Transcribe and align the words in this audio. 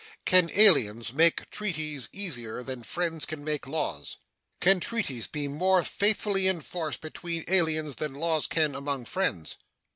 Can 0.25 0.49
aliens 0.55 1.13
make 1.13 1.47
treaties 1.51 2.09
easier 2.11 2.63
than 2.63 2.81
friends 2.81 3.23
can 3.23 3.43
make 3.43 3.67
laws? 3.67 4.17
Can 4.59 4.79
treaties 4.79 5.27
be 5.27 5.47
more 5.47 5.83
faithfully 5.83 6.47
enforced 6.47 7.01
between 7.01 7.45
aliens 7.47 7.97
than 7.97 8.15
laws 8.15 8.47
can 8.47 8.73
among 8.73 9.05
friends? 9.05 9.57